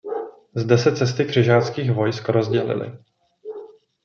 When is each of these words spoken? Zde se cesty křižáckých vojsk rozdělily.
Zde 0.55 0.77
se 0.77 0.95
cesty 0.97 1.25
křižáckých 1.25 1.91
vojsk 1.91 2.29
rozdělily. 2.29 2.97